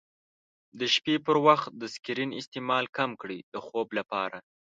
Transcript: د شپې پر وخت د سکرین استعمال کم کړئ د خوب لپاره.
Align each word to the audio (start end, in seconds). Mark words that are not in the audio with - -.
د 0.79 0.81
شپې 0.93 1.15
پر 1.25 1.35
وخت 1.47 1.67
د 1.81 1.83
سکرین 1.95 2.29
استعمال 2.41 2.85
کم 2.97 3.11
کړئ 3.21 3.39
د 3.53 3.55
خوب 3.65 3.87
لپاره. 3.99 4.37